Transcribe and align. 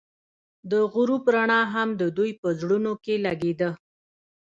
د 0.71 0.73
غروب 0.93 1.23
رڼا 1.35 1.61
هم 1.73 1.89
د 2.01 2.03
دوی 2.17 2.31
په 2.41 2.47
زړونو 2.59 2.91
کې 3.03 3.15
ځلېده. 3.25 3.69